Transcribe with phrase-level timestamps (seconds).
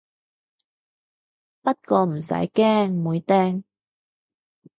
[1.61, 3.63] 不過唔使驚，妹釘